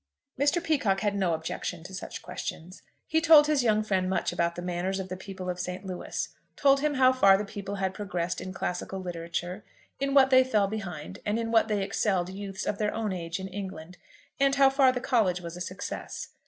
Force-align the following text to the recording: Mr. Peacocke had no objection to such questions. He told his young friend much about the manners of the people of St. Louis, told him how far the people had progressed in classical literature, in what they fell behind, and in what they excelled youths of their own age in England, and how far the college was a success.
Mr. 0.39 0.59
Peacocke 0.63 1.01
had 1.01 1.15
no 1.15 1.35
objection 1.35 1.83
to 1.83 1.93
such 1.93 2.23
questions. 2.23 2.81
He 3.05 3.21
told 3.21 3.45
his 3.45 3.61
young 3.63 3.83
friend 3.83 4.09
much 4.09 4.33
about 4.33 4.55
the 4.55 4.63
manners 4.63 4.99
of 4.99 5.09
the 5.09 5.15
people 5.15 5.47
of 5.47 5.59
St. 5.59 5.85
Louis, 5.85 6.27
told 6.55 6.79
him 6.79 6.95
how 6.95 7.13
far 7.13 7.37
the 7.37 7.45
people 7.45 7.75
had 7.75 7.93
progressed 7.93 8.41
in 8.41 8.51
classical 8.51 8.99
literature, 8.99 9.63
in 9.99 10.15
what 10.15 10.31
they 10.31 10.43
fell 10.43 10.67
behind, 10.67 11.19
and 11.23 11.37
in 11.37 11.51
what 11.51 11.67
they 11.67 11.83
excelled 11.83 12.29
youths 12.29 12.65
of 12.65 12.79
their 12.79 12.95
own 12.95 13.13
age 13.13 13.39
in 13.39 13.47
England, 13.47 13.99
and 14.39 14.55
how 14.55 14.71
far 14.71 14.91
the 14.91 15.01
college 15.01 15.39
was 15.39 15.55
a 15.55 15.61
success. 15.61 16.29